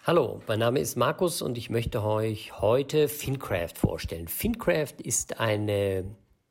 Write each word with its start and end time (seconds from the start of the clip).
Hallo, 0.05 0.41
mein 0.47 0.57
Name 0.57 0.79
ist 0.79 0.97
Markus 0.97 1.43
und 1.43 1.55
ich 1.57 1.69
möchte 1.69 2.03
euch 2.03 2.59
heute 2.59 3.07
FinCraft 3.07 3.75
vorstellen. 3.75 4.27
FinCraft 4.27 4.95
ist 5.03 5.39
eine 5.39 6.03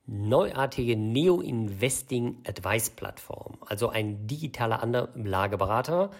neuartige 0.06 0.96
Neo-Investing 0.96 2.38
Advice 2.46 2.90
Plattform, 2.90 3.58
also 3.66 3.88
ein 3.88 4.28
digitaler 4.28 4.82
Anlageberater, 4.82 6.10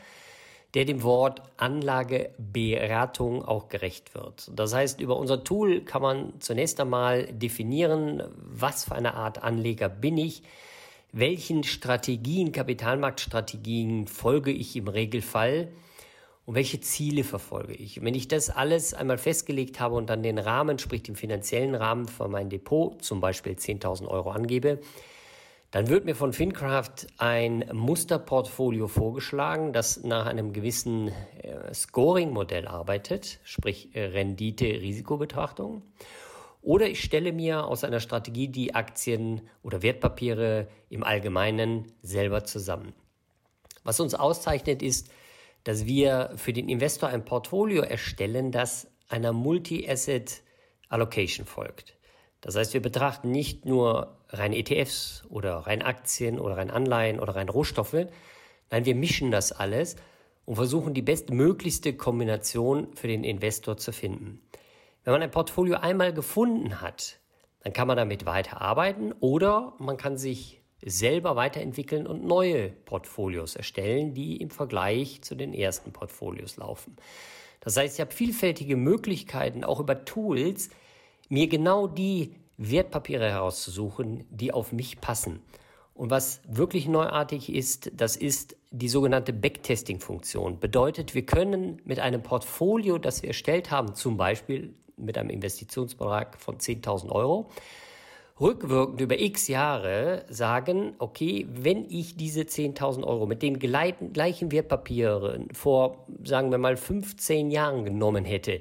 der 0.74 0.84
dem 0.84 1.02
Wort 1.02 1.42
Anlageberatung 1.56 3.44
auch 3.44 3.68
gerecht 3.68 4.14
wird. 4.14 4.50
Das 4.54 4.72
heißt, 4.72 5.00
über 5.00 5.16
unser 5.16 5.42
Tool 5.42 5.80
kann 5.80 6.02
man 6.02 6.32
zunächst 6.40 6.80
einmal 6.80 7.26
definieren, 7.26 8.22
was 8.36 8.84
für 8.84 8.94
eine 8.94 9.14
Art 9.14 9.42
Anleger 9.42 9.88
bin 9.88 10.16
ich, 10.16 10.42
welchen 11.12 11.64
Strategien, 11.64 12.52
Kapitalmarktstrategien 12.52 14.06
folge 14.06 14.52
ich 14.52 14.76
im 14.76 14.86
Regelfall 14.86 15.72
und 16.46 16.54
welche 16.54 16.80
Ziele 16.80 17.24
verfolge 17.24 17.74
ich. 17.74 18.02
wenn 18.02 18.14
ich 18.14 18.28
das 18.28 18.48
alles 18.48 18.94
einmal 18.94 19.18
festgelegt 19.18 19.80
habe 19.80 19.96
und 19.96 20.08
dann 20.08 20.22
den 20.22 20.38
Rahmen, 20.38 20.78
sprich 20.78 21.02
den 21.02 21.16
finanziellen 21.16 21.74
Rahmen 21.74 22.06
für 22.06 22.28
mein 22.28 22.48
Depot, 22.48 23.02
zum 23.02 23.20
Beispiel 23.20 23.54
10.000 23.54 24.06
Euro 24.06 24.30
angebe, 24.30 24.78
dann 25.70 25.88
wird 25.88 26.04
mir 26.04 26.16
von 26.16 26.32
FinCraft 26.32 27.06
ein 27.18 27.64
Musterportfolio 27.72 28.88
vorgeschlagen, 28.88 29.72
das 29.72 30.02
nach 30.02 30.26
einem 30.26 30.52
gewissen 30.52 31.08
äh, 31.42 31.72
Scoring-Modell 31.72 32.66
arbeitet, 32.66 33.38
sprich 33.44 33.94
äh, 33.94 34.06
Rendite-Risikobetrachtung. 34.06 35.82
Oder 36.62 36.88
ich 36.88 37.02
stelle 37.02 37.32
mir 37.32 37.66
aus 37.66 37.84
einer 37.84 38.00
Strategie 38.00 38.48
die 38.48 38.74
Aktien 38.74 39.42
oder 39.62 39.82
Wertpapiere 39.82 40.68
im 40.88 41.04
Allgemeinen 41.04 41.92
selber 42.02 42.44
zusammen. 42.44 42.92
Was 43.84 44.00
uns 44.00 44.14
auszeichnet 44.14 44.82
ist, 44.82 45.10
dass 45.64 45.86
wir 45.86 46.32
für 46.36 46.52
den 46.52 46.68
Investor 46.68 47.08
ein 47.08 47.24
Portfolio 47.24 47.82
erstellen, 47.82 48.50
das 48.50 48.90
einer 49.08 49.32
Multi-Asset 49.32 50.42
Allocation 50.88 51.46
folgt. 51.46 51.96
Das 52.40 52.56
heißt, 52.56 52.72
wir 52.74 52.82
betrachten 52.82 53.30
nicht 53.30 53.66
nur 53.66 54.16
rein 54.28 54.52
ETFs 54.52 55.24
oder 55.28 55.58
rein 55.58 55.82
Aktien 55.82 56.38
oder 56.38 56.56
rein 56.56 56.70
Anleihen 56.70 57.20
oder 57.20 57.36
rein 57.36 57.48
Rohstoffe. 57.48 58.06
Nein, 58.70 58.84
wir 58.84 58.94
mischen 58.94 59.30
das 59.30 59.52
alles 59.52 59.96
und 60.46 60.56
versuchen 60.56 60.94
die 60.94 61.02
bestmöglichste 61.02 61.94
Kombination 61.94 62.88
für 62.94 63.08
den 63.08 63.24
Investor 63.24 63.76
zu 63.76 63.92
finden. 63.92 64.40
Wenn 65.04 65.12
man 65.12 65.22
ein 65.22 65.30
Portfolio 65.30 65.76
einmal 65.76 66.12
gefunden 66.12 66.80
hat, 66.80 67.18
dann 67.62 67.72
kann 67.72 67.88
man 67.88 67.96
damit 67.96 68.26
weiterarbeiten 68.26 69.12
oder 69.20 69.74
man 69.78 69.96
kann 69.96 70.16
sich 70.16 70.60
selber 70.82 71.36
weiterentwickeln 71.36 72.06
und 72.06 72.24
neue 72.24 72.70
Portfolios 72.70 73.54
erstellen, 73.54 74.14
die 74.14 74.38
im 74.38 74.50
Vergleich 74.50 75.20
zu 75.22 75.34
den 75.34 75.52
ersten 75.52 75.92
Portfolios 75.92 76.56
laufen. 76.56 76.96
Das 77.60 77.76
heißt, 77.76 77.96
ich 77.96 78.00
habe 78.00 78.12
vielfältige 78.12 78.76
Möglichkeiten, 78.76 79.64
auch 79.64 79.80
über 79.80 80.06
Tools, 80.06 80.70
mir 81.30 81.48
genau 81.48 81.86
die 81.86 82.34
Wertpapiere 82.58 83.30
herauszusuchen, 83.30 84.24
die 84.28 84.52
auf 84.52 84.72
mich 84.72 85.00
passen. 85.00 85.40
Und 85.94 86.10
was 86.10 86.42
wirklich 86.48 86.88
neuartig 86.88 87.52
ist, 87.54 87.92
das 87.94 88.16
ist 88.16 88.56
die 88.70 88.88
sogenannte 88.88 89.32
Backtesting-Funktion. 89.32 90.58
Bedeutet, 90.60 91.14
wir 91.14 91.24
können 91.24 91.80
mit 91.84 91.98
einem 91.98 92.22
Portfolio, 92.22 92.98
das 92.98 93.22
wir 93.22 93.28
erstellt 93.28 93.70
haben, 93.70 93.94
zum 93.94 94.16
Beispiel 94.16 94.74
mit 94.96 95.16
einem 95.16 95.30
Investitionsbetrag 95.30 96.38
von 96.38 96.58
10.000 96.58 97.10
Euro, 97.10 97.50
rückwirkend 98.40 99.00
über 99.00 99.18
x 99.20 99.48
Jahre 99.48 100.24
sagen, 100.28 100.94
okay, 100.98 101.46
wenn 101.50 101.84
ich 101.90 102.16
diese 102.16 102.42
10.000 102.42 103.04
Euro 103.04 103.26
mit 103.26 103.42
den 103.42 103.58
gleichen 103.58 104.52
Wertpapieren 104.52 105.48
vor, 105.52 106.06
sagen 106.24 106.50
wir 106.50 106.58
mal, 106.58 106.76
15 106.76 107.50
Jahren 107.50 107.84
genommen 107.84 108.24
hätte, 108.24 108.60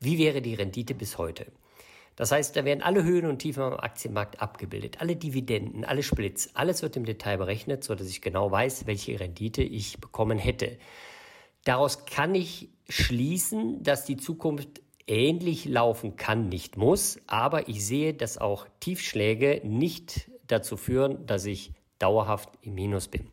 wie 0.00 0.18
wäre 0.18 0.40
die 0.40 0.54
Rendite 0.54 0.94
bis 0.94 1.18
heute? 1.18 1.46
Das 2.18 2.32
heißt, 2.32 2.56
da 2.56 2.64
werden 2.64 2.82
alle 2.82 3.04
Höhen 3.04 3.26
und 3.26 3.38
Tiefen 3.38 3.62
am 3.62 3.74
Aktienmarkt 3.74 4.42
abgebildet, 4.42 5.00
alle 5.00 5.14
Dividenden, 5.14 5.84
alle 5.84 6.02
Splits, 6.02 6.50
alles 6.52 6.82
wird 6.82 6.96
im 6.96 7.04
Detail 7.04 7.38
berechnet, 7.38 7.84
so 7.84 7.94
dass 7.94 8.08
ich 8.08 8.20
genau 8.20 8.50
weiß, 8.50 8.88
welche 8.88 9.20
Rendite 9.20 9.62
ich 9.62 10.00
bekommen 10.00 10.36
hätte. 10.36 10.78
Daraus 11.62 12.06
kann 12.06 12.34
ich 12.34 12.70
schließen, 12.88 13.84
dass 13.84 14.04
die 14.04 14.16
Zukunft 14.16 14.80
ähnlich 15.06 15.64
laufen 15.64 16.16
kann, 16.16 16.48
nicht 16.48 16.76
muss, 16.76 17.20
aber 17.28 17.68
ich 17.68 17.86
sehe, 17.86 18.14
dass 18.14 18.36
auch 18.36 18.66
Tiefschläge 18.80 19.60
nicht 19.62 20.28
dazu 20.48 20.76
führen, 20.76 21.24
dass 21.24 21.44
ich 21.44 21.72
dauerhaft 22.00 22.48
im 22.62 22.74
Minus 22.74 23.06
bin. 23.06 23.30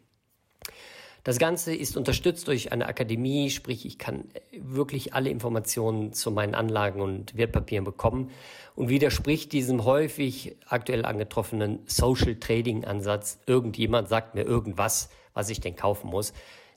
Das 1.25 1.39
Ganze 1.39 1.73
ist 1.73 1.97
unterstützt 1.97 2.47
durch 2.47 2.71
eine 2.71 2.85
Akademie, 2.85 3.49
sprich 3.49 3.87
ich 3.87 3.97
kann 3.97 4.25
wirklich 4.55 5.15
alle 5.15 5.31
Informationen 5.31 6.13
zu 6.13 6.29
meinen 6.29 6.53
Anlagen 6.53 7.01
und 7.01 7.35
Wertpapieren 7.35 7.83
bekommen 7.83 8.29
und 8.75 8.89
widerspricht 8.89 9.51
diesem 9.51 9.85
häufig 9.85 10.55
aktuell 10.67 11.03
angetroffenen 11.03 11.79
Social 11.87 12.35
Trading 12.35 12.85
Ansatz. 12.85 13.39
Irgendjemand 13.47 14.07
sagt 14.07 14.35
mir 14.35 14.43
irgendwas, 14.43 15.09
was 15.33 15.49
ich 15.49 15.59
denn 15.59 15.75
kaufen 15.75 16.11
muss. 16.11 16.31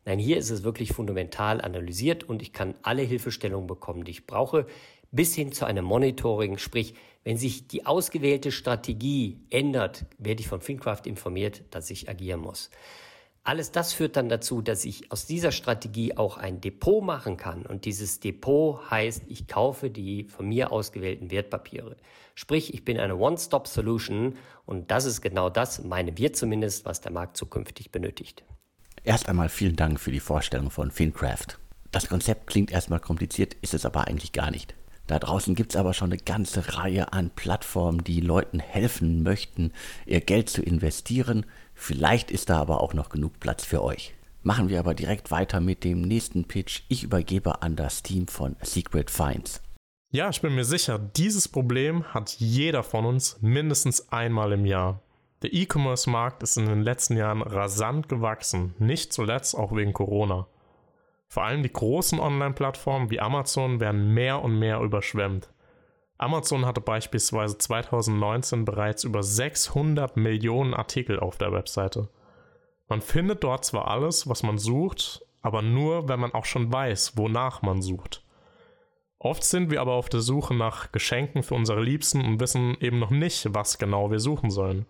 Nein, 0.07 0.19
hier 0.19 0.39
ist 0.39 0.49
es 0.49 0.63
wirklich 0.63 0.95
fundamental 0.95 1.61
analysiert 1.61 2.25
und 2.25 2.41
ich 2.41 2.55
kann 2.55 2.75
alle 2.81 3.03
Hilfestellungen 3.03 3.67
bekommen, 3.67 4.05
die 4.05 4.13
ich 4.13 4.27
brauche, 4.27 4.67
bis 5.13 5.35
hin 5.35 5.53
zu 5.53 5.67
einem 5.67 5.85
Monitoring, 5.85 6.57
sprich, 6.57 6.95
wenn 7.23 7.37
sich 7.37 7.69
die 7.69 7.85
ausgewählte 7.85 8.51
Strategie 8.51 9.43
ändert, 9.51 10.07
werde 10.17 10.41
ich 10.41 10.49
von 10.49 10.63
FinCraft 10.63 11.03
informiert, 11.05 11.65
dass 11.71 11.91
ich 11.91 12.09
agieren 12.09 12.41
muss. 12.41 12.71
Alles 13.45 13.71
das 13.73 13.93
führt 13.93 14.17
dann 14.17 14.29
dazu, 14.29 14.61
dass 14.61 14.85
ich 14.85 15.11
aus 15.11 15.27
dieser 15.27 15.53
Strategie 15.53 16.17
auch 16.17 16.37
ein 16.37 16.61
Depot 16.61 17.03
machen 17.03 17.37
kann. 17.37 17.65
Und 17.65 17.85
dieses 17.87 18.21
Depot 18.21 18.91
heißt, 18.91 19.23
ich 19.29 19.47
kaufe 19.47 19.91
die 19.91 20.25
von 20.25 20.47
mir 20.47 20.71
ausgewählten 20.71 21.31
Wertpapiere. 21.31 21.97
Sprich, 22.35 22.75
ich 22.75 22.85
bin 22.85 22.99
eine 22.99 23.17
One-Stop-Solution 23.17 24.37
und 24.67 24.91
das 24.91 25.07
ist 25.07 25.23
genau 25.23 25.51
das, 25.51 25.83
meine 25.83 26.17
wir 26.19 26.33
zumindest, 26.33 26.85
was 26.85 27.01
der 27.01 27.13
Markt 27.13 27.37
zukünftig 27.37 27.91
benötigt. 27.91 28.45
Erst 29.03 29.29
einmal 29.29 29.49
vielen 29.49 29.77
Dank 29.77 29.99
für 29.99 30.13
die 30.13 30.21
Vorstellung 30.21 30.71
von 30.71 30.91
FinCraft. 30.91 31.59
Das 31.91 32.09
Konzept 32.09 32.47
klingt 32.47 32.71
erstmal 32.71 33.01
kompliziert, 33.01 33.55
ist 33.63 33.73
es 33.73 33.87
aber 33.87 34.07
eigentlich 34.07 34.33
gar 34.33 34.51
nicht. 34.51 34.75
Da 35.09 35.19
draußen 35.19 35.55
gibt 35.55 35.73
es 35.73 35.77
aber 35.77 35.95
schon 35.95 36.13
eine 36.13 36.21
ganze 36.21 36.77
Reihe 36.77 37.15
an 37.15 37.31
Plattformen, 37.31 38.05
die 38.05 38.21
Leuten 38.21 38.61
helfen 38.61 39.23
möchten, 39.23 39.73
ihr 40.05 40.21
Geld 40.21 40.51
zu 40.51 40.61
investieren. 40.61 41.47
Vielleicht 41.81 42.33
ist 42.33 42.51
da 42.51 42.61
aber 42.61 42.83
auch 42.83 42.93
noch 42.93 43.09
genug 43.09 43.39
Platz 43.39 43.65
für 43.65 43.85
euch. 43.85 44.13
Machen 44.43 44.69
wir 44.69 44.81
aber 44.81 44.95
direkt 44.95 45.31
weiter 45.31 45.61
mit 45.61 45.85
dem 45.85 46.03
nächsten 46.03 46.45
Pitch. 46.45 46.83
Ich 46.89 47.05
übergebe 47.05 47.63
an 47.63 47.77
das 47.77 48.03
Team 48.03 48.27
von 48.27 48.57
Secret 48.63 49.11
Finds. 49.11 49.63
Ja, 50.11 50.29
ich 50.29 50.41
bin 50.41 50.57
mir 50.57 50.65
sicher, 50.65 50.99
dieses 50.99 51.47
Problem 51.47 52.03
hat 52.13 52.33
jeder 52.41 52.83
von 52.83 53.07
uns 53.07 53.39
mindestens 53.41 54.11
einmal 54.11 54.53
im 54.53 54.67
Jahr. 54.67 55.01
Der 55.43 55.55
E-Commerce-Markt 55.55 56.43
ist 56.43 56.57
in 56.57 56.67
den 56.67 56.83
letzten 56.83 57.17
Jahren 57.17 57.43
rasant 57.43 58.09
gewachsen, 58.09 58.75
nicht 58.81 59.13
zuletzt 59.13 59.55
auch 59.55 59.75
wegen 59.75 59.93
Corona. 59.93 60.49
Vor 61.29 61.45
allem 61.45 61.63
die 61.63 61.73
großen 61.73 62.19
Online-Plattformen 62.19 63.11
wie 63.11 63.21
Amazon 63.21 63.79
werden 63.79 64.13
mehr 64.15 64.43
und 64.43 64.59
mehr 64.59 64.81
überschwemmt. 64.81 65.49
Amazon 66.19 66.67
hatte 66.67 66.81
beispielsweise 66.81 67.59
2019 67.59 68.65
bereits 68.65 69.05
über 69.05 69.23
600 69.23 70.17
Millionen 70.17 70.75
Artikel 70.75 71.21
auf 71.21 71.39
der 71.39 71.53
Webseite. 71.53 72.09
Man 72.89 73.01
findet 73.01 73.45
dort 73.45 73.65
zwar 73.65 73.89
alles, 73.89 74.29
was 74.29 74.43
man 74.43 74.59
sucht, 74.59 75.25
aber 75.43 75.63
nur, 75.63 76.09
wenn 76.09 76.19
man 76.19 76.35
auch 76.35 76.45
schon 76.45 76.73
weiß, 76.73 77.17
wonach 77.17 77.63
man 77.63 77.83
sucht. 77.83 78.25
Oft 79.21 79.45
sind 79.45 79.71
wir 79.71 79.81
aber 79.81 79.93
auf 79.93 80.09
der 80.09 80.21
Suche 80.21 80.55
nach 80.55 80.91
Geschenken 80.91 81.43
für 81.45 81.55
unsere 81.55 81.83
Liebsten 81.83 82.25
und 82.25 82.41
wissen 82.41 82.77
eben 82.81 82.99
noch 82.99 83.11
nicht, 83.11 83.55
was 83.55 83.79
genau 83.79 84.11
wir 84.11 84.21
suchen 84.21 84.51
sollen. 84.51 84.87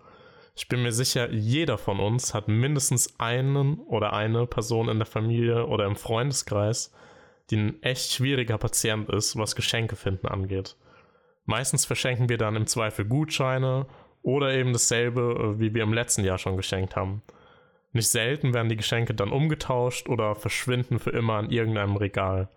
Ich 0.55 0.69
bin 0.69 0.83
mir 0.83 0.93
sicher, 0.93 1.31
jeder 1.31 1.77
von 1.77 2.01
uns 2.01 2.35
hat 2.35 2.49
mindestens 2.49 3.19
einen 3.21 3.79
oder 3.81 4.13
eine 4.13 4.47
Person 4.47 4.89
in 4.89 4.99
der 4.99 5.07
Familie 5.07 5.67
oder 5.67 5.85
im 5.85 5.97
Freundeskreis, 5.97 6.93
die 7.51 7.57
ein 7.57 7.83
echt 7.83 8.13
schwieriger 8.13 8.59
Patient 8.59 9.09
ist, 9.11 9.37
was 9.37 9.57
Geschenke 9.57 9.95
finden 9.95 10.27
angeht. 10.27 10.77
Meistens 11.49 11.87
verschenken 11.87 12.29
wir 12.29 12.37
dann 12.37 12.56
im 12.56 12.67
Zweifel 12.67 13.06
Gutscheine 13.06 13.87
oder 14.21 14.53
eben 14.53 14.75
dasselbe, 14.75 15.55
äh, 15.56 15.59
wie 15.59 15.73
wir 15.73 15.83
im 15.83 15.95
letzten 15.95 16.23
Jahr 16.23 16.37
schon 16.37 16.59
geschenkt 16.59 16.95
haben. 16.95 17.23
Nicht 17.93 18.09
selten 18.09 18.53
werden 18.53 18.69
die 18.69 18.77
Geschenke 18.77 19.15
dann 19.15 19.33
umgetauscht 19.33 20.11
oder 20.11 20.35
verschwinden 20.35 20.99
für 20.99 21.09
immer 21.09 21.37
an 21.37 21.49
irgendeinem 21.50 21.97
Regal. 21.97 22.50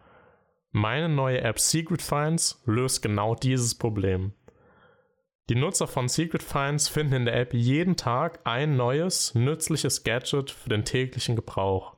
Meine 0.71 1.07
neue 1.07 1.39
App 1.39 1.57
Secret 1.57 2.01
Finds 2.01 2.61
löst 2.65 3.01
genau 3.01 3.33
dieses 3.33 3.75
Problem. 3.75 4.33
Die 5.47 5.55
Nutzer 5.55 5.87
von 5.87 6.09
Secret 6.09 6.43
Finds 6.43 6.89
finden 6.89 7.13
in 7.13 7.25
der 7.25 7.39
App 7.39 7.53
jeden 7.53 7.95
Tag 7.95 8.41
ein 8.43 8.75
neues, 8.75 9.33
nützliches 9.35 10.03
Gadget 10.03 10.51
für 10.51 10.67
den 10.67 10.83
täglichen 10.83 11.37
Gebrauch. 11.37 11.95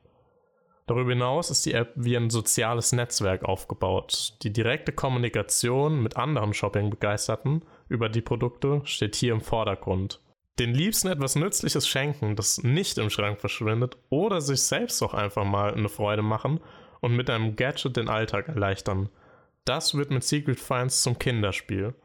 Darüber 0.86 1.12
hinaus 1.12 1.50
ist 1.50 1.66
die 1.66 1.74
App 1.74 1.94
wie 1.96 2.18
ein 2.18 2.30
soziales 2.30 2.92
Netzwerk 2.92 3.44
aufgebaut. 3.44 4.34
Die 4.44 4.52
direkte 4.52 4.92
Kommunikation 4.92 6.04
mit 6.04 6.18
anderen 6.18 6.54
Shopping-Begeisterten 6.54 7.64
über 7.88 8.10
die 8.10 8.22
Produkte 8.22 8.82
steht 8.84 9.16
hier 9.16 9.34
im 9.34 9.42
Vordergrund. 9.42 10.20
Den 10.60 10.74
Liebsten 10.74 11.08
etwas 11.08 11.36
Nützliches 11.36 11.88
schenken, 11.88 12.36
das 12.36 12.62
nicht 12.64 12.98
im 12.98 13.10
Schrank 13.10 13.40
verschwindet, 13.40 13.98
oder 14.10 14.42
sich 14.42 14.62
selbst 14.62 15.02
auch 15.02 15.14
einfach 15.14 15.46
mal 15.46 15.74
eine 15.74 15.90
Freude 15.90 16.22
machen 16.22 16.60
und 17.00 17.16
mit 17.16 17.30
einem 17.30 17.56
Gadget 17.56 17.98
den 17.98 18.10
Alltag 18.10 18.50
erleichtern. 18.50 19.10
Das 19.66 19.96
wird 19.96 20.12
mit 20.12 20.24
Secret 20.24 20.60
Finds 20.60 21.02
zum 21.02 21.18
Kinderspiel. 21.18 21.96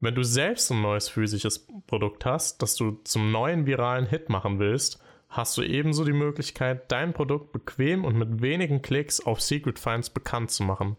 Wenn 0.00 0.14
du 0.14 0.22
selbst 0.22 0.70
ein 0.70 0.80
neues 0.80 1.08
physisches 1.08 1.66
Produkt 1.86 2.24
hast, 2.24 2.62
das 2.62 2.74
du 2.74 3.00
zum 3.04 3.30
neuen 3.30 3.66
viralen 3.66 4.06
Hit 4.06 4.28
machen 4.28 4.58
willst, 4.58 5.00
hast 5.28 5.56
du 5.58 5.62
ebenso 5.62 6.04
die 6.04 6.12
Möglichkeit, 6.12 6.90
dein 6.90 7.12
Produkt 7.12 7.52
bequem 7.52 8.04
und 8.04 8.16
mit 8.16 8.40
wenigen 8.40 8.82
Klicks 8.82 9.20
auf 9.20 9.40
Secret 9.40 9.78
Finds 9.78 10.10
bekannt 10.10 10.50
zu 10.50 10.62
machen. 10.62 10.96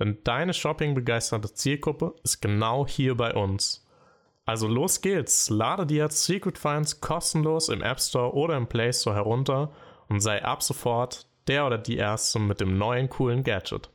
Denn 0.00 0.18
deine 0.24 0.52
shopping-begeisterte 0.52 1.52
Zielgruppe 1.52 2.14
ist 2.22 2.40
genau 2.40 2.86
hier 2.86 3.14
bei 3.16 3.34
uns. 3.34 3.86
Also 4.44 4.68
los 4.68 5.00
geht's, 5.00 5.50
lade 5.50 5.86
dir 5.86 6.04
jetzt 6.04 6.24
Secret 6.24 6.58
Finds 6.58 7.00
kostenlos 7.00 7.68
im 7.68 7.82
App 7.82 8.00
Store 8.00 8.32
oder 8.34 8.56
im 8.56 8.68
Play 8.68 8.92
Store 8.92 9.16
herunter 9.16 9.72
und 10.08 10.20
sei 10.20 10.44
ab 10.44 10.62
sofort 10.62 11.26
der 11.48 11.66
oder 11.66 11.78
die 11.78 11.96
Erste 11.96 12.38
mit 12.38 12.60
dem 12.60 12.78
neuen 12.78 13.08
coolen 13.08 13.42
Gadget. 13.42 13.90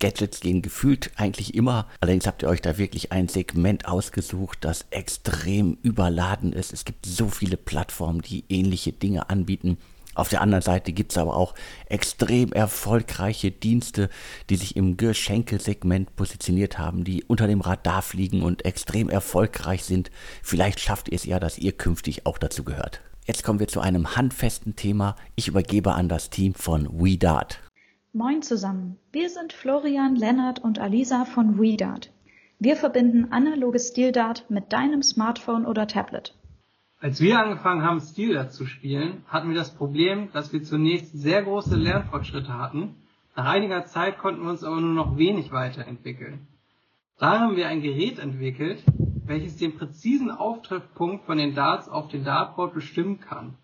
Gadgets 0.00 0.40
gehen 0.40 0.62
gefühlt 0.62 1.12
eigentlich 1.16 1.54
immer. 1.54 1.86
Allerdings 2.00 2.26
habt 2.26 2.42
ihr 2.42 2.48
euch 2.48 2.60
da 2.60 2.78
wirklich 2.78 3.12
ein 3.12 3.28
Segment 3.28 3.86
ausgesucht, 3.86 4.58
das 4.62 4.86
extrem 4.90 5.78
überladen 5.82 6.52
ist. 6.52 6.72
Es 6.72 6.84
gibt 6.84 7.06
so 7.06 7.28
viele 7.28 7.56
Plattformen, 7.56 8.22
die 8.22 8.44
ähnliche 8.48 8.92
Dinge 8.92 9.30
anbieten. 9.30 9.78
Auf 10.14 10.28
der 10.28 10.40
anderen 10.40 10.62
Seite 10.62 10.92
gibt 10.92 11.12
es 11.12 11.18
aber 11.18 11.36
auch 11.36 11.54
extrem 11.86 12.52
erfolgreiche 12.52 13.52
Dienste, 13.52 14.10
die 14.50 14.56
sich 14.56 14.74
im 14.74 14.96
Geschenkesegment 14.96 16.16
positioniert 16.16 16.78
haben, 16.78 17.04
die 17.04 17.22
unter 17.24 17.46
dem 17.46 17.60
Radar 17.60 18.02
fliegen 18.02 18.42
und 18.42 18.64
extrem 18.64 19.08
erfolgreich 19.08 19.84
sind. 19.84 20.10
Vielleicht 20.42 20.80
schafft 20.80 21.08
ihr 21.08 21.14
es 21.14 21.24
ja, 21.24 21.38
dass 21.38 21.58
ihr 21.58 21.72
künftig 21.72 22.26
auch 22.26 22.38
dazu 22.38 22.64
gehört. 22.64 23.00
Jetzt 23.24 23.44
kommen 23.44 23.60
wir 23.60 23.68
zu 23.68 23.80
einem 23.80 24.16
handfesten 24.16 24.74
Thema. 24.74 25.14
Ich 25.36 25.46
übergebe 25.46 25.92
an 25.92 26.08
das 26.08 26.30
Team 26.30 26.54
von 26.54 26.88
WeDart. 26.90 27.60
Moin 28.12 28.42
zusammen, 28.42 28.98
wir 29.12 29.30
sind 29.30 29.52
Florian, 29.52 30.16
Lennart 30.16 30.58
und 30.58 30.80
Alisa 30.80 31.24
von 31.24 31.60
WeDart. 31.60 32.10
Wir 32.58 32.74
verbinden 32.74 33.30
analoges 33.30 33.90
Stildart 33.90 34.50
mit 34.50 34.72
deinem 34.72 35.00
Smartphone 35.04 35.64
oder 35.64 35.86
Tablet. 35.86 36.34
Als 36.98 37.20
wir 37.20 37.38
angefangen 37.38 37.84
haben, 37.84 38.00
Stildart 38.00 38.52
zu 38.52 38.66
spielen, 38.66 39.22
hatten 39.28 39.50
wir 39.50 39.54
das 39.54 39.76
Problem, 39.76 40.32
dass 40.32 40.52
wir 40.52 40.64
zunächst 40.64 41.12
sehr 41.12 41.44
große 41.44 41.76
Lernfortschritte 41.76 42.58
hatten. 42.58 42.96
Nach 43.36 43.46
einiger 43.46 43.84
Zeit 43.84 44.18
konnten 44.18 44.42
wir 44.42 44.50
uns 44.50 44.64
aber 44.64 44.80
nur 44.80 44.94
noch 44.94 45.16
wenig 45.16 45.52
weiterentwickeln. 45.52 46.48
Da 47.16 47.38
haben 47.38 47.54
wir 47.54 47.68
ein 47.68 47.80
Gerät 47.80 48.18
entwickelt, 48.18 48.82
welches 49.24 49.56
den 49.56 49.76
präzisen 49.76 50.32
Auftreffpunkt 50.32 51.26
von 51.26 51.38
den 51.38 51.54
Darts 51.54 51.88
auf 51.88 52.08
den 52.08 52.24
Dartboard 52.24 52.74
bestimmen 52.74 53.20
kann. 53.20 53.54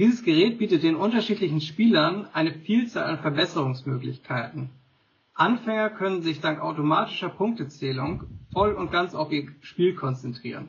Dieses 0.00 0.22
Gerät 0.22 0.56
bietet 0.56 0.82
den 0.82 0.96
unterschiedlichen 0.96 1.60
Spielern 1.60 2.26
eine 2.32 2.54
Vielzahl 2.54 3.04
an 3.04 3.18
Verbesserungsmöglichkeiten. 3.18 4.70
Anfänger 5.34 5.90
können 5.90 6.22
sich 6.22 6.40
dank 6.40 6.58
automatischer 6.62 7.28
Punktezählung 7.28 8.22
voll 8.50 8.72
und 8.72 8.90
ganz 8.90 9.14
auf 9.14 9.30
ihr 9.30 9.48
Spiel 9.60 9.94
konzentrieren. 9.94 10.68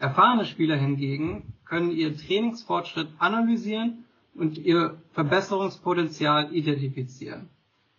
Erfahrene 0.00 0.44
Spieler 0.44 0.74
hingegen 0.74 1.54
können 1.64 1.92
ihren 1.92 2.16
Trainingsfortschritt 2.16 3.06
analysieren 3.20 4.06
und 4.34 4.58
ihr 4.58 4.96
Verbesserungspotenzial 5.12 6.52
identifizieren. 6.52 7.50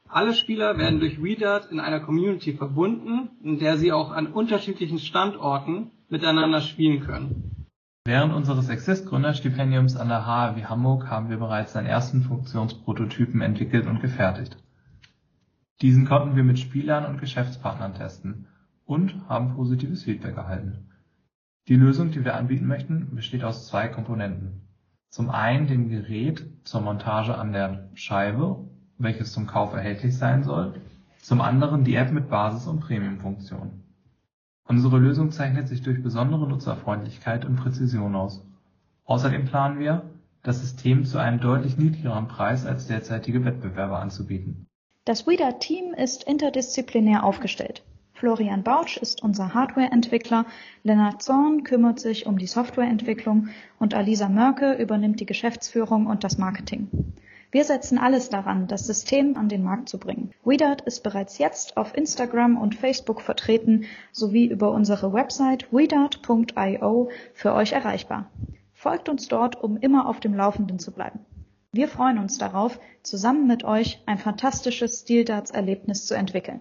Alle 0.09 0.33
Spieler 0.33 0.77
werden 0.77 0.99
durch 0.99 1.23
WeDart 1.23 1.71
in 1.71 1.79
einer 1.79 2.01
Community 2.01 2.51
verbunden, 2.51 3.29
in 3.41 3.59
der 3.59 3.77
sie 3.77 3.93
auch 3.93 4.11
an 4.11 4.27
unterschiedlichen 4.27 4.99
Standorten 4.99 5.91
miteinander 6.09 6.59
spielen 6.59 6.99
können 6.99 7.54
Während 8.07 8.35
unseres 8.35 8.69
Exist-Gründerstipendiums 8.69 9.95
an 9.95 10.09
der 10.09 10.27
HAW 10.27 10.63
Hamburg 10.65 11.09
haben 11.09 11.29
wir 11.29 11.37
bereits 11.37 11.75
einen 11.75 11.87
ersten 11.87 12.21
Funktionsprototypen 12.21 13.41
entwickelt 13.41 13.87
und 13.87 13.99
gefertigt. 13.99 14.57
Diesen 15.81 16.05
konnten 16.05 16.35
wir 16.35 16.43
mit 16.43 16.59
Spielern 16.59 17.05
und 17.05 17.19
Geschäftspartnern 17.19 17.95
testen 17.95 18.45
und 18.85 19.27
haben 19.27 19.55
positives 19.55 20.03
Feedback 20.03 20.37
erhalten. 20.37 20.91
Die 21.67 21.77
Lösung, 21.77 22.11
die 22.11 22.23
wir 22.23 22.35
anbieten 22.35 22.67
möchten, 22.67 23.15
besteht 23.15 23.43
aus 23.43 23.65
zwei 23.65 23.87
Komponenten. 23.87 24.67
Zum 25.09 25.31
einen 25.31 25.65
dem 25.65 25.89
Gerät 25.89 26.45
zur 26.63 26.81
Montage 26.81 27.35
an 27.35 27.53
der 27.53 27.89
Scheibe, 27.95 28.69
welches 28.99 29.33
zum 29.33 29.47
Kauf 29.47 29.73
erhältlich 29.73 30.15
sein 30.15 30.43
soll, 30.43 30.79
zum 31.23 31.41
anderen 31.41 31.83
die 31.83 31.95
App 31.95 32.11
mit 32.11 32.29
Basis- 32.29 32.67
und 32.67 32.81
Premium-Funktionen 32.81 33.84
Unsere 34.67 34.97
Lösung 34.97 35.31
zeichnet 35.31 35.67
sich 35.67 35.83
durch 35.83 36.01
besondere 36.01 36.47
Nutzerfreundlichkeit 36.47 37.45
und 37.45 37.55
Präzision 37.55 38.15
aus. 38.15 38.43
Außerdem 39.05 39.45
planen 39.45 39.79
wir, 39.79 40.01
das 40.41 40.61
System 40.61 41.05
zu 41.05 41.19
einem 41.19 41.39
deutlich 41.39 41.77
niedrigeren 41.77 42.27
Preis 42.27 42.65
als 42.65 42.87
derzeitige 42.87 43.45
Wettbewerber 43.45 43.99
anzubieten. 43.99 44.65
Das 45.05 45.27
WIDA-Team 45.27 45.93
ist 45.93 46.23
interdisziplinär 46.23 47.23
aufgestellt. 47.23 47.83
Florian 48.13 48.63
Bautsch 48.63 48.97
ist 48.97 49.21
unser 49.21 49.53
Hardware-Entwickler, 49.53 50.45
Lennart 50.83 51.21
Zorn 51.21 51.63
kümmert 51.63 51.99
sich 51.99 52.25
um 52.25 52.39
die 52.39 52.47
Softwareentwicklung 52.47 53.49
und 53.77 53.93
Alisa 53.93 54.29
Mörke 54.29 54.73
übernimmt 54.73 55.19
die 55.19 55.25
Geschäftsführung 55.25 56.07
und 56.07 56.23
das 56.23 56.37
Marketing. 56.37 56.87
Wir 57.55 57.63
setzen 57.63 57.97
alles 57.97 58.27
daran, 58.27 58.67
das 58.67 58.85
System 58.85 59.37
an 59.37 59.47
den 59.47 59.63
Markt 59.63 59.87
zu 59.87 59.97
bringen. 59.97 60.31
WeDart 60.43 60.81
ist 60.81 61.03
bereits 61.03 61.37
jetzt 61.37 61.77
auf 61.77 61.95
Instagram 61.95 62.57
und 62.57 62.75
Facebook 62.75 63.21
vertreten 63.21 63.85
sowie 64.11 64.45
über 64.47 64.71
unsere 64.71 65.13
Website 65.13 65.71
wedart.io 65.71 67.09
für 67.33 67.53
euch 67.53 67.71
erreichbar. 67.71 68.29
Folgt 68.73 69.07
uns 69.07 69.29
dort, 69.29 69.55
um 69.63 69.77
immer 69.77 70.09
auf 70.09 70.19
dem 70.19 70.33
Laufenden 70.33 70.79
zu 70.79 70.91
bleiben. 70.91 71.21
Wir 71.71 71.87
freuen 71.87 72.17
uns 72.17 72.37
darauf, 72.37 72.77
zusammen 73.03 73.47
mit 73.47 73.63
euch 73.63 74.03
ein 74.05 74.17
fantastisches 74.17 75.03
Stildarts-Erlebnis 75.03 76.07
zu 76.07 76.13
entwickeln. 76.13 76.59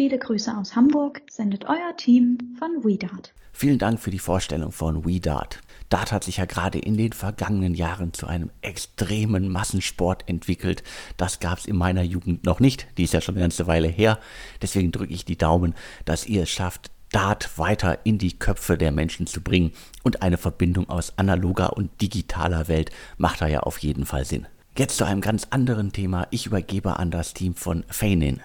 Viele 0.00 0.18
Grüße 0.18 0.56
aus 0.56 0.76
Hamburg 0.76 1.20
sendet 1.28 1.66
euer 1.66 1.94
Team 1.94 2.38
von 2.58 2.82
WeDart. 2.82 3.34
Vielen 3.52 3.78
Dank 3.78 4.00
für 4.00 4.10
die 4.10 4.18
Vorstellung 4.18 4.72
von 4.72 5.04
WeDart. 5.04 5.60
Dart 5.90 6.10
hat 6.10 6.24
sich 6.24 6.38
ja 6.38 6.46
gerade 6.46 6.78
in 6.78 6.96
den 6.96 7.12
vergangenen 7.12 7.74
Jahren 7.74 8.14
zu 8.14 8.26
einem 8.26 8.48
extremen 8.62 9.50
Massensport 9.50 10.26
entwickelt. 10.26 10.82
Das 11.18 11.38
gab 11.38 11.58
es 11.58 11.66
in 11.66 11.76
meiner 11.76 12.00
Jugend 12.00 12.46
noch 12.46 12.60
nicht. 12.60 12.86
Die 12.96 13.04
ist 13.04 13.12
ja 13.12 13.20
schon 13.20 13.34
eine 13.34 13.44
ganze 13.44 13.66
Weile 13.66 13.88
her. 13.88 14.18
Deswegen 14.62 14.90
drücke 14.90 15.12
ich 15.12 15.26
die 15.26 15.36
Daumen, 15.36 15.74
dass 16.06 16.24
ihr 16.24 16.44
es 16.44 16.50
schafft, 16.50 16.90
Dart 17.12 17.58
weiter 17.58 17.98
in 18.04 18.16
die 18.16 18.38
Köpfe 18.38 18.78
der 18.78 18.92
Menschen 18.92 19.26
zu 19.26 19.42
bringen. 19.42 19.72
Und 20.02 20.22
eine 20.22 20.38
Verbindung 20.38 20.88
aus 20.88 21.18
analoger 21.18 21.76
und 21.76 22.00
digitaler 22.00 22.68
Welt 22.68 22.90
macht 23.18 23.42
da 23.42 23.48
ja 23.48 23.60
auf 23.60 23.76
jeden 23.76 24.06
Fall 24.06 24.24
Sinn. 24.24 24.46
Jetzt 24.78 24.96
zu 24.96 25.04
einem 25.04 25.20
ganz 25.20 25.48
anderen 25.50 25.92
Thema. 25.92 26.26
Ich 26.30 26.46
übergebe 26.46 26.98
an 26.98 27.10
das 27.10 27.34
Team 27.34 27.54
von 27.54 27.84
Feinin. 27.88 28.40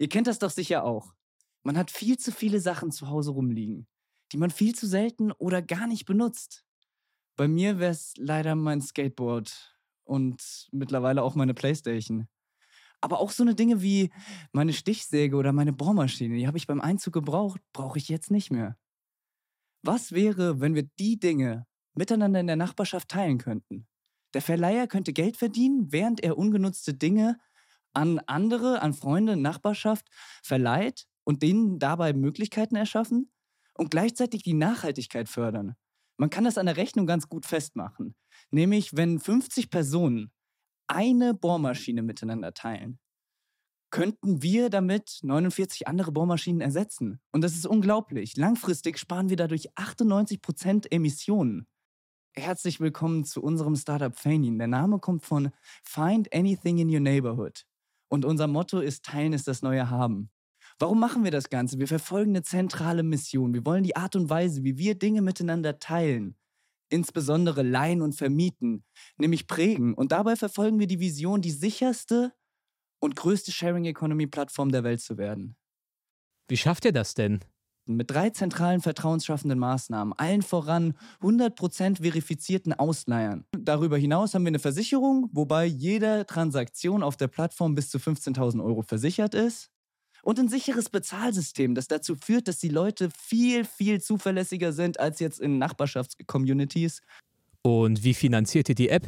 Ihr 0.00 0.08
kennt 0.08 0.26
das 0.26 0.38
doch 0.38 0.50
sicher 0.50 0.84
auch. 0.84 1.12
Man 1.62 1.76
hat 1.76 1.90
viel 1.90 2.18
zu 2.18 2.32
viele 2.32 2.58
Sachen 2.58 2.90
zu 2.90 3.08
Hause 3.08 3.32
rumliegen, 3.32 3.86
die 4.32 4.38
man 4.38 4.50
viel 4.50 4.74
zu 4.74 4.86
selten 4.86 5.30
oder 5.32 5.60
gar 5.60 5.86
nicht 5.86 6.06
benutzt. 6.06 6.64
Bei 7.36 7.48
mir 7.48 7.78
wäre 7.78 7.92
es 7.92 8.14
leider 8.16 8.54
mein 8.54 8.80
Skateboard 8.80 9.78
und 10.04 10.68
mittlerweile 10.72 11.22
auch 11.22 11.34
meine 11.34 11.52
Playstation. 11.52 12.28
Aber 13.02 13.20
auch 13.20 13.30
so 13.30 13.42
eine 13.42 13.54
Dinge 13.54 13.82
wie 13.82 14.10
meine 14.52 14.72
Stichsäge 14.72 15.36
oder 15.36 15.52
meine 15.52 15.74
Bohrmaschine, 15.74 16.38
die 16.38 16.46
habe 16.46 16.56
ich 16.56 16.66
beim 16.66 16.80
Einzug 16.80 17.12
gebraucht, 17.12 17.60
brauche 17.74 17.98
ich 17.98 18.08
jetzt 18.08 18.30
nicht 18.30 18.50
mehr. 18.50 18.78
Was 19.82 20.12
wäre, 20.12 20.60
wenn 20.60 20.74
wir 20.74 20.88
die 20.98 21.20
Dinge 21.20 21.66
miteinander 21.92 22.40
in 22.40 22.46
der 22.46 22.56
Nachbarschaft 22.56 23.08
teilen 23.08 23.36
könnten? 23.36 23.86
Der 24.32 24.40
Verleiher 24.40 24.86
könnte 24.86 25.12
Geld 25.12 25.36
verdienen, 25.36 25.92
während 25.92 26.22
er 26.22 26.38
ungenutzte 26.38 26.94
Dinge 26.94 27.38
an 27.92 28.18
andere, 28.26 28.82
an 28.82 28.94
Freunde, 28.94 29.36
Nachbarschaft 29.36 30.06
verleiht 30.42 31.06
und 31.24 31.42
denen 31.42 31.78
dabei 31.78 32.12
Möglichkeiten 32.12 32.76
erschaffen 32.76 33.30
und 33.74 33.90
gleichzeitig 33.90 34.42
die 34.42 34.54
Nachhaltigkeit 34.54 35.28
fördern. 35.28 35.74
Man 36.16 36.30
kann 36.30 36.44
das 36.44 36.58
an 36.58 36.66
der 36.66 36.76
Rechnung 36.76 37.06
ganz 37.06 37.28
gut 37.28 37.46
festmachen. 37.46 38.14
Nämlich, 38.50 38.96
wenn 38.96 39.18
50 39.18 39.70
Personen 39.70 40.30
eine 40.86 41.34
Bohrmaschine 41.34 42.02
miteinander 42.02 42.52
teilen, 42.52 42.98
könnten 43.90 44.42
wir 44.42 44.70
damit 44.70 45.18
49 45.22 45.88
andere 45.88 46.12
Bohrmaschinen 46.12 46.60
ersetzen. 46.60 47.20
Und 47.32 47.42
das 47.42 47.54
ist 47.54 47.66
unglaublich. 47.66 48.36
Langfristig 48.36 48.98
sparen 48.98 49.30
wir 49.30 49.36
dadurch 49.36 49.76
98 49.76 50.42
Prozent 50.42 50.92
Emissionen. 50.92 51.66
Herzlich 52.34 52.80
willkommen 52.80 53.24
zu 53.24 53.42
unserem 53.42 53.74
Startup 53.74 54.14
Fainin. 54.16 54.58
Der 54.58 54.68
Name 54.68 55.00
kommt 55.00 55.24
von 55.24 55.50
Find 55.82 56.32
Anything 56.32 56.78
in 56.78 56.88
Your 56.88 57.00
Neighborhood. 57.00 57.66
Und 58.10 58.24
unser 58.24 58.48
Motto 58.48 58.80
ist 58.80 59.04
Teilen 59.04 59.32
ist 59.32 59.46
das 59.46 59.62
neue 59.62 59.88
Haben. 59.88 60.30
Warum 60.78 60.98
machen 60.98 61.24
wir 61.24 61.30
das 61.30 61.48
Ganze? 61.48 61.78
Wir 61.78 61.86
verfolgen 61.86 62.32
eine 62.32 62.42
zentrale 62.42 63.02
Mission. 63.02 63.54
Wir 63.54 63.64
wollen 63.64 63.84
die 63.84 63.96
Art 63.96 64.16
und 64.16 64.28
Weise, 64.28 64.64
wie 64.64 64.78
wir 64.78 64.98
Dinge 64.98 65.22
miteinander 65.22 65.78
teilen, 65.78 66.36
insbesondere 66.88 67.62
leihen 67.62 68.02
und 68.02 68.14
vermieten, 68.14 68.84
nämlich 69.16 69.46
prägen. 69.46 69.94
Und 69.94 70.12
dabei 70.12 70.36
verfolgen 70.36 70.78
wir 70.78 70.86
die 70.86 71.00
Vision, 71.00 71.40
die 71.40 71.50
sicherste 71.52 72.32
und 72.98 73.14
größte 73.14 73.52
Sharing 73.52 73.84
Economy 73.84 74.26
Plattform 74.26 74.72
der 74.72 74.84
Welt 74.84 75.00
zu 75.00 75.16
werden. 75.16 75.56
Wie 76.48 76.56
schafft 76.56 76.84
ihr 76.84 76.92
das 76.92 77.14
denn? 77.14 77.40
Mit 77.86 78.10
drei 78.10 78.30
zentralen 78.30 78.80
vertrauensschaffenden 78.80 79.58
Maßnahmen, 79.58 80.12
allen 80.16 80.42
voran 80.42 80.94
100% 81.22 82.02
verifizierten 82.02 82.72
Ausleihern. 82.72 83.44
Darüber 83.58 83.96
hinaus 83.96 84.34
haben 84.34 84.44
wir 84.44 84.48
eine 84.48 84.58
Versicherung, 84.58 85.28
wobei 85.32 85.64
jede 85.64 86.26
Transaktion 86.26 87.02
auf 87.02 87.16
der 87.16 87.28
Plattform 87.28 87.74
bis 87.74 87.90
zu 87.90 87.98
15.000 87.98 88.62
Euro 88.62 88.82
versichert 88.82 89.34
ist. 89.34 89.70
Und 90.22 90.38
ein 90.38 90.48
sicheres 90.48 90.90
Bezahlsystem, 90.90 91.74
das 91.74 91.88
dazu 91.88 92.14
führt, 92.14 92.48
dass 92.48 92.58
die 92.58 92.68
Leute 92.68 93.08
viel, 93.16 93.64
viel 93.64 94.00
zuverlässiger 94.00 94.72
sind 94.72 95.00
als 95.00 95.18
jetzt 95.18 95.40
in 95.40 95.58
Nachbarschaftscommunities. 95.58 97.00
Und 97.62 98.04
wie 98.04 98.14
finanziert 98.14 98.68
ihr 98.68 98.74
die 98.74 98.90
App? 98.90 99.06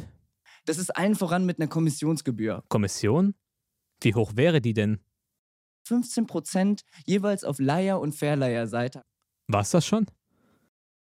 Das 0.65 0.77
ist 0.77 0.95
allen 0.95 1.15
voran 1.15 1.45
mit 1.45 1.59
einer 1.59 1.67
Kommissionsgebühr. 1.67 2.63
Kommission? 2.69 3.35
Wie 4.01 4.15
hoch 4.15 4.33
wäre 4.35 4.61
die 4.61 4.73
denn? 4.73 4.99
15 5.83 6.27
Prozent 6.27 6.83
jeweils 7.05 7.43
auf 7.43 7.59
Leier- 7.59 7.99
und 7.99 8.13
Verleiherseite. 8.13 9.03
War's 9.47 9.71
das 9.71 9.85
schon? 9.85 10.05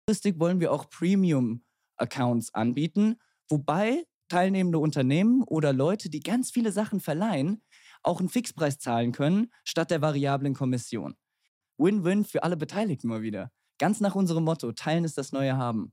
Langfristig 0.07 0.39
wollen 0.39 0.61
wir 0.61 0.73
auch 0.73 0.89
Premium-Accounts 0.89 2.55
anbieten, 2.55 3.17
wobei 3.49 4.05
teilnehmende 4.29 4.79
Unternehmen 4.79 5.43
oder 5.43 5.73
Leute, 5.73 6.11
die 6.11 6.21
ganz 6.21 6.51
viele 6.51 6.73
Sachen 6.73 7.01
verleihen, 7.01 7.63
auch 8.03 8.21
einen 8.21 8.29
Fixpreis 8.29 8.79
zahlen 8.79 9.13
können, 9.13 9.51
statt 9.65 9.91
der 9.91 10.03
variablen 10.03 10.55
Kommission. 10.55 11.17
Win-win 11.79 12.25
für 12.25 12.43
alle 12.43 12.57
Beteiligten 12.57 13.09
mal 13.09 13.23
wieder. 13.23 13.51
Ganz 13.79 14.01
nach 14.01 14.15
unserem 14.15 14.45
Motto, 14.45 14.73
teilen 14.73 15.05
ist 15.05 15.19
das 15.19 15.33
neue 15.33 15.57
Haben. 15.57 15.93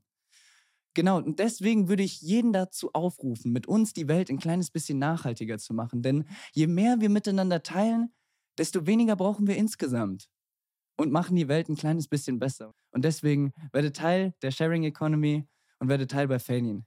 Genau, 0.94 1.16
und 1.16 1.40
deswegen 1.40 1.88
würde 1.88 2.04
ich 2.04 2.20
jeden 2.20 2.52
dazu 2.52 2.90
aufrufen, 2.92 3.52
mit 3.52 3.66
uns 3.66 3.92
die 3.92 4.06
Welt 4.06 4.30
ein 4.30 4.38
kleines 4.38 4.70
bisschen 4.70 5.00
nachhaltiger 5.00 5.58
zu 5.58 5.74
machen. 5.74 6.02
Denn 6.02 6.24
je 6.52 6.68
mehr 6.68 7.00
wir 7.00 7.10
miteinander 7.10 7.64
teilen, 7.64 8.14
desto 8.58 8.86
weniger 8.86 9.16
brauchen 9.16 9.46
wir 9.46 9.56
insgesamt 9.56 10.28
und 10.96 11.12
machen 11.12 11.36
die 11.36 11.48
Welt 11.48 11.68
ein 11.68 11.76
kleines 11.76 12.08
bisschen 12.08 12.38
besser. 12.38 12.72
Und 12.92 13.04
deswegen 13.04 13.52
werde 13.72 13.92
Teil 13.92 14.34
der 14.42 14.50
Sharing 14.50 14.84
Economy 14.84 15.46
und 15.80 15.88
werde 15.88 16.06
Teil 16.06 16.28
bei 16.28 16.38
Fainin. 16.38 16.84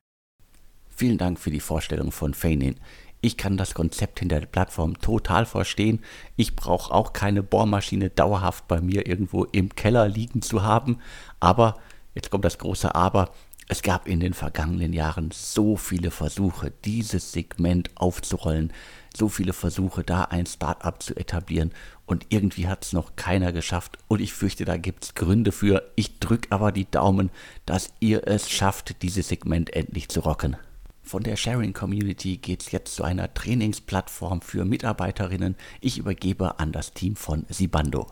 Vielen 0.89 1.17
Dank 1.17 1.39
für 1.39 1.51
die 1.51 1.59
Vorstellung 1.59 2.11
von 2.11 2.33
Fainin. 2.33 2.79
Ich 3.21 3.37
kann 3.37 3.57
das 3.57 3.73
Konzept 3.73 4.19
hinter 4.19 4.39
der 4.39 4.47
Plattform 4.47 4.99
total 4.99 5.45
verstehen. 5.45 6.01
Ich 6.35 6.55
brauche 6.55 6.93
auch 6.93 7.13
keine 7.13 7.43
Bohrmaschine 7.43 8.09
dauerhaft 8.09 8.67
bei 8.67 8.79
mir 8.79 9.07
irgendwo 9.07 9.43
im 9.45 9.75
Keller 9.75 10.07
liegen 10.07 10.41
zu 10.41 10.63
haben. 10.63 10.99
Aber, 11.39 11.79
jetzt 12.15 12.29
kommt 12.29 12.45
das 12.45 12.57
große 12.57 12.93
Aber, 12.95 13.31
es 13.69 13.81
gab 13.81 14.07
in 14.07 14.21
den 14.21 14.33
vergangenen 14.33 14.93
Jahren 14.93 15.29
so 15.31 15.75
viele 15.75 16.09
Versuche, 16.09 16.71
dieses 16.85 17.33
Segment 17.33 17.91
aufzurollen, 17.95 18.71
so 19.15 19.27
viele 19.27 19.51
Versuche, 19.51 20.03
da 20.03 20.23
ein 20.23 20.45
Startup 20.45 21.01
zu 21.01 21.15
etablieren 21.15 21.71
und 22.05 22.27
irgendwie 22.29 22.67
hat 22.67 22.85
es 22.85 22.93
noch 22.93 23.17
keiner 23.17 23.51
geschafft 23.51 23.97
und 24.07 24.21
ich 24.21 24.33
fürchte, 24.33 24.63
da 24.63 24.77
gibt 24.77 25.03
es 25.03 25.15
Gründe 25.15 25.51
für. 25.51 25.91
Ich 25.95 26.19
drücke 26.19 26.49
aber 26.51 26.71
die 26.71 26.89
Daumen, 26.89 27.29
dass 27.65 27.91
ihr 27.99 28.25
es 28.25 28.49
schafft, 28.49 29.01
dieses 29.01 29.27
Segment 29.27 29.73
endlich 29.73 30.07
zu 30.07 30.21
rocken. 30.21 30.55
Von 31.03 31.23
der 31.23 31.35
Sharing 31.35 31.73
Community 31.73 32.37
geht 32.37 32.61
es 32.61 32.71
jetzt 32.71 32.95
zu 32.95 33.03
einer 33.03 33.33
Trainingsplattform 33.33 34.41
für 34.41 34.65
Mitarbeiterinnen. 34.65 35.55
Ich 35.81 35.97
übergebe 35.97 36.59
an 36.59 36.71
das 36.71 36.93
Team 36.93 37.15
von 37.15 37.45
Sibando. 37.49 38.07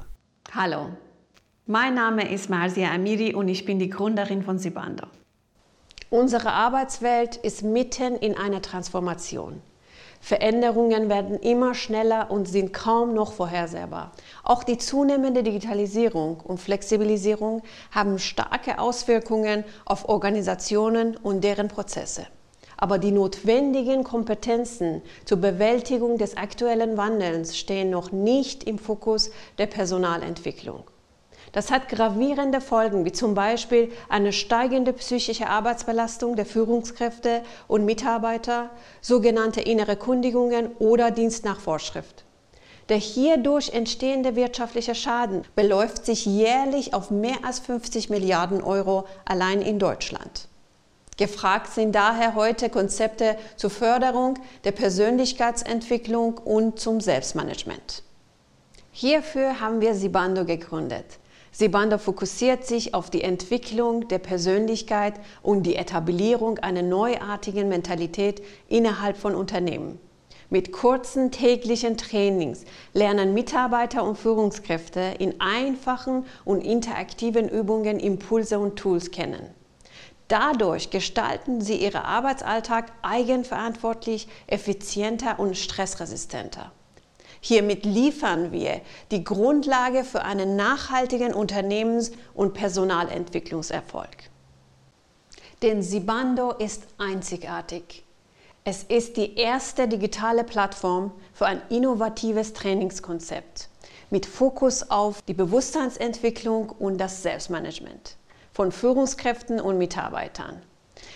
Hallo, 0.54 0.98
mein 1.66 1.94
Name 1.94 2.30
ist 2.30 2.50
Marsia 2.50 2.94
Amiri 2.94 3.34
und 3.34 3.48
ich 3.48 3.64
bin 3.64 3.80
die 3.80 3.90
Gründerin 3.90 4.44
von 4.44 4.60
Sibando. 4.60 5.08
Unsere 6.12 6.52
Arbeitswelt 6.52 7.36
ist 7.38 7.64
mitten 7.64 8.16
in 8.16 8.38
einer 8.38 8.62
Transformation. 8.62 9.62
Veränderungen 10.22 11.10
werden 11.10 11.40
immer 11.40 11.74
schneller 11.74 12.30
und 12.30 12.48
sind 12.48 12.74
kaum 12.74 13.14
noch 13.14 13.34
vorhersehbar. 13.34 14.12
Auch 14.44 14.64
die 14.64 14.78
zunehmende 14.78 15.42
Digitalisierung 15.42 16.40
und 16.42 16.60
Flexibilisierung 16.60 17.64
haben 17.92 18.20
starke 18.20 18.78
Auswirkungen 18.80 19.64
auf 19.86 20.08
Organisationen 20.08 21.18
und 21.18 21.44
deren 21.44 21.68
Prozesse. 21.68 22.28
Aber 22.78 22.98
die 22.98 23.12
notwendigen 23.12 24.04
Kompetenzen 24.04 25.02
zur 25.26 25.38
Bewältigung 25.38 26.18
des 26.18 26.38
aktuellen 26.38 26.98
Wandels 26.98 27.58
stehen 27.58 27.90
noch 27.90 28.12
nicht 28.12 28.64
im 28.64 28.78
Fokus 28.78 29.32
der 29.58 29.68
Personalentwicklung. 29.68 30.84
Das 31.56 31.72
hat 31.72 31.88
gravierende 31.88 32.60
Folgen, 32.60 33.06
wie 33.06 33.14
zum 33.14 33.34
Beispiel 33.34 33.90
eine 34.10 34.34
steigende 34.34 34.92
psychische 34.92 35.48
Arbeitsbelastung 35.48 36.36
der 36.36 36.46
Führungskräfte 36.46 37.44
und 37.70 37.86
Mitarbeiter, 37.86 38.72
sogenannte 39.00 39.62
innere 39.62 39.96
Kundigungen 39.96 40.76
oder 40.80 41.12
Dienst 41.12 41.46
nach 41.46 41.62
Vorschrift. 41.62 42.26
Der 42.90 42.98
hierdurch 42.98 43.70
entstehende 43.70 44.36
wirtschaftliche 44.36 44.96
Schaden 44.96 45.46
beläuft 45.56 46.06
sich 46.06 46.26
jährlich 46.26 46.94
auf 46.94 47.10
mehr 47.10 47.38
als 47.44 47.60
50 47.60 48.10
Milliarden 48.10 48.62
Euro 48.62 49.06
allein 49.24 49.62
in 49.62 49.80
Deutschland. 49.80 50.50
Gefragt 51.16 51.72
sind 51.72 51.96
daher 51.96 52.36
heute 52.36 52.70
Konzepte 52.70 53.38
zur 53.56 53.70
Förderung 53.70 54.38
der 54.66 54.74
Persönlichkeitsentwicklung 54.74 56.38
und 56.38 56.82
zum 56.82 57.00
Selbstmanagement. 57.00 58.04
Hierfür 58.92 59.62
haben 59.62 59.80
wir 59.80 59.96
Sibando 59.96 60.44
gegründet. 60.44 61.06
Sibanda 61.58 61.98
fokussiert 61.98 62.68
sich 62.68 62.94
auf 62.94 63.10
die 63.10 63.22
Entwicklung 63.22 64.10
der 64.10 64.20
Persönlichkeit 64.20 65.14
und 65.42 65.64
die 65.64 65.78
Etablierung 65.78 66.60
einer 66.60 66.82
neuartigen 66.82 67.70
Mentalität 67.70 68.44
innerhalb 68.68 69.16
von 69.16 69.34
Unternehmen. 69.34 69.98
Mit 70.50 70.74
kurzen 70.74 71.32
täglichen 71.32 71.96
Trainings 71.96 72.66
lernen 72.92 73.34
Mitarbeiter 73.34 74.04
und 74.04 74.18
Führungskräfte 74.18 75.14
in 75.18 75.40
einfachen 75.40 76.26
und 76.44 76.60
interaktiven 76.60 77.48
Übungen 77.48 78.02
Impulse 78.02 78.60
und 78.60 78.76
Tools 78.76 79.12
kennen. 79.12 79.50
Dadurch 80.28 80.90
gestalten 80.90 81.62
sie 81.62 81.78
ihren 81.78 82.02
Arbeitsalltag 82.02 82.92
eigenverantwortlich, 83.02 84.28
effizienter 84.48 85.40
und 85.40 85.56
stressresistenter. 85.56 86.74
Hiermit 87.48 87.86
liefern 87.86 88.52
wir 88.52 88.82
die 89.12 89.24
Grundlage 89.24 90.04
für 90.04 90.24
einen 90.24 90.56
nachhaltigen 90.56 91.32
Unternehmens- 91.32 92.12
und 92.34 92.56
Personalentwicklungserfolg. 92.56 94.32
Denn 95.62 95.84
Sibando 95.84 96.54
ist 96.54 96.88
einzigartig. 96.98 98.04
Es 98.64 98.82
ist 98.82 99.18
die 99.18 99.36
erste 99.36 99.88
digitale 99.88 100.44
Plattform 100.44 101.12
für 101.34 101.46
ein 101.46 101.62
innovatives 101.70 102.54
Trainingskonzept 102.54 103.70
mit 104.10 104.26
Fokus 104.26 104.90
auf 104.90 105.22
die 105.22 105.36
Bewusstseinsentwicklung 105.36 106.72
und 106.72 106.98
das 106.98 107.22
Selbstmanagement 107.22 108.16
von 108.54 108.72
Führungskräften 108.72 109.62
und 109.62 109.78
Mitarbeitern. 109.78 110.64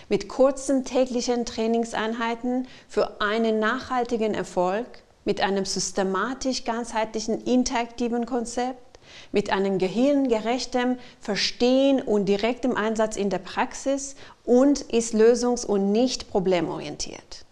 Mit 0.09 0.29
kurzen 0.29 0.85
täglichen 0.85 1.47
Trainingseinheiten 1.47 2.67
für 2.87 3.19
einen 3.19 3.57
nachhaltigen 3.57 4.35
Erfolg, 4.35 4.85
mit 5.25 5.41
einem 5.41 5.65
systematisch 5.65 6.63
ganzheitlichen 6.63 7.41
interaktiven 7.41 8.25
Konzept, 8.25 8.99
mit 9.31 9.51
einem 9.51 9.77
gehirngerechten 9.77 10.99
Verstehen 11.19 12.01
und 12.01 12.25
direktem 12.25 12.75
Einsatz 12.75 13.15
in 13.15 13.29
der 13.29 13.39
Praxis 13.39 14.15
und 14.45 14.81
ist 14.81 15.13
lösungs- 15.13 15.65
und 15.65 15.91
nicht 15.91 16.29
problemorientiert. 16.29 17.45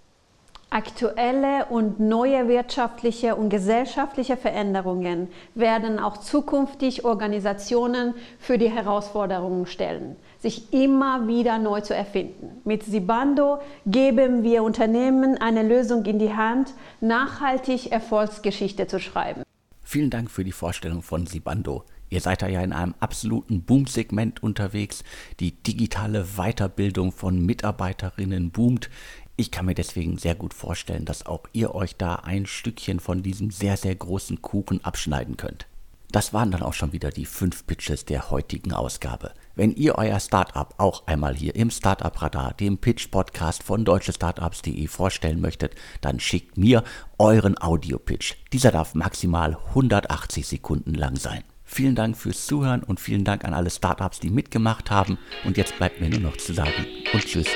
Aktuelle 0.69 1.65
und 1.69 2.01
neue 2.01 2.49
wirtschaftliche 2.49 3.35
und 3.35 3.49
gesellschaftliche 3.49 4.35
Veränderungen 4.35 5.29
werden 5.55 5.97
auch 5.97 6.17
zukünftig 6.17 7.05
Organisationen 7.05 8.13
für 8.37 8.57
die 8.57 8.69
Herausforderungen 8.69 9.65
stellen, 9.65 10.17
sich 10.41 10.73
immer 10.73 11.27
wieder 11.27 11.57
neu 11.57 11.81
zu 11.81 11.95
erfinden. 11.95 12.61
Mit 12.63 12.83
Sibando 12.83 13.59
geben 13.85 14.43
wir 14.43 14.63
Unternehmen 14.63 15.37
eine 15.37 15.63
Lösung 15.63 16.05
in 16.05 16.19
die 16.19 16.33
Hand, 16.33 16.73
nachhaltig 17.01 17.91
Erfolgsgeschichte 17.91 18.87
zu 18.87 18.99
schreiben. 18.99 19.43
Vielen 19.83 20.09
Dank 20.09 20.29
für 20.29 20.43
die 20.43 20.51
Vorstellung 20.51 21.01
von 21.01 21.27
Sibando. 21.27 21.83
Ihr 22.09 22.21
seid 22.21 22.41
da 22.41 22.47
ja 22.47 22.61
in 22.61 22.73
einem 22.73 22.95
absoluten 22.99 23.63
Boom-Segment 23.63 24.41
unterwegs. 24.41 25.03
Die 25.39 25.51
digitale 25.51 26.25
Weiterbildung 26.35 27.11
von 27.11 27.45
Mitarbeiterinnen 27.45 28.51
boomt. 28.51 28.89
Ich 29.35 29.51
kann 29.51 29.65
mir 29.65 29.75
deswegen 29.75 30.17
sehr 30.17 30.35
gut 30.35 30.53
vorstellen, 30.53 31.05
dass 31.05 31.25
auch 31.25 31.43
ihr 31.53 31.75
euch 31.75 31.95
da 31.95 32.15
ein 32.15 32.45
Stückchen 32.45 32.99
von 32.99 33.23
diesem 33.23 33.51
sehr, 33.51 33.77
sehr 33.77 33.95
großen 33.95 34.41
Kuchen 34.41 34.83
abschneiden 34.83 35.37
könnt. 35.37 35.67
Das 36.11 36.33
waren 36.33 36.51
dann 36.51 36.63
auch 36.63 36.73
schon 36.73 36.93
wieder 36.93 37.11
die 37.11 37.25
fünf 37.25 37.67
Pitches 37.67 38.05
der 38.05 38.31
heutigen 38.31 38.73
Ausgabe. 38.73 39.33
Wenn 39.57 39.73
ihr 39.73 39.95
euer 39.95 40.19
Startup 40.19 40.71
auch 40.77 41.07
einmal 41.07 41.33
hier 41.33 41.55
im 41.55 41.71
Startup 41.71 42.21
Radar, 42.21 42.53
dem 42.53 42.77
Pitch 42.77 43.09
Podcast 43.09 43.63
von 43.63 43.85
deutschestartups.de 43.85 44.85
vorstellen 44.85 45.41
möchtet, 45.41 45.73
dann 46.01 46.19
schickt 46.19 46.59
mir 46.59 46.83
euren 47.17 47.59
Audio-Pitch. 47.59 48.35
Dieser 48.53 48.71
darf 48.71 48.93
maximal 48.93 49.57
180 49.69 50.45
Sekunden 50.45 50.93
lang 50.93 51.15
sein. 51.15 51.43
Vielen 51.63 51.95
Dank 51.95 52.15
fürs 52.15 52.45
Zuhören 52.45 52.83
und 52.83 52.99
vielen 52.99 53.23
Dank 53.23 53.45
an 53.45 53.55
alle 53.55 53.71
Startups, 53.71 54.19
die 54.19 54.29
mitgemacht 54.29 54.91
haben. 54.91 55.17
Und 55.43 55.57
jetzt 55.57 55.75
bleibt 55.75 55.99
mir 56.01 56.09
nur 56.11 56.19
noch 56.19 56.37
zu 56.37 56.53
sagen 56.53 56.85
und 57.11 57.25
tschüss 57.25 57.47